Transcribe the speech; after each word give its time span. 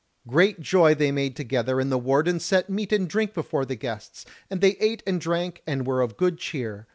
Great 0.27 0.59
joy 0.59 0.95
they 0.95 1.11
made 1.11 1.35
together, 1.35 1.79
and 1.79 1.91
the 1.91 1.95
wardens 1.99 2.43
set 2.43 2.71
meat 2.71 2.91
and 2.91 3.07
drink 3.07 3.35
before 3.35 3.65
the 3.65 3.75
guests, 3.75 4.25
and 4.49 4.59
they 4.59 4.71
ate 4.79 5.03
and 5.05 5.21
drank 5.21 5.61
and 5.67 5.85
were 5.85 6.01
of 6.01 6.17
good 6.17 6.39
cheer. 6.39 6.87